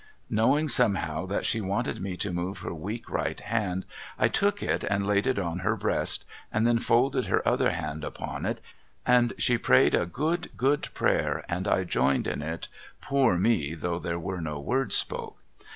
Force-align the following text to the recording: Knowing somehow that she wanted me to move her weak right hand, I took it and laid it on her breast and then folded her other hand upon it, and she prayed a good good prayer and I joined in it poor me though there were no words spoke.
Knowing 0.31 0.67
somehow 0.67 1.27
that 1.27 1.45
she 1.45 1.61
wanted 1.61 2.01
me 2.01 2.17
to 2.17 2.33
move 2.33 2.61
her 2.61 2.73
weak 2.73 3.07
right 3.07 3.39
hand, 3.41 3.85
I 4.17 4.29
took 4.29 4.63
it 4.63 4.83
and 4.83 5.05
laid 5.05 5.27
it 5.27 5.37
on 5.37 5.59
her 5.59 5.75
breast 5.75 6.25
and 6.51 6.65
then 6.65 6.79
folded 6.79 7.27
her 7.27 7.47
other 7.47 7.69
hand 7.69 8.03
upon 8.03 8.47
it, 8.47 8.61
and 9.05 9.33
she 9.37 9.59
prayed 9.59 9.93
a 9.93 10.07
good 10.07 10.49
good 10.57 10.87
prayer 10.95 11.45
and 11.47 11.67
I 11.67 11.83
joined 11.83 12.25
in 12.25 12.41
it 12.41 12.67
poor 12.99 13.37
me 13.37 13.75
though 13.75 13.99
there 13.99 14.17
were 14.17 14.41
no 14.41 14.59
words 14.59 14.97
spoke. 14.97 15.37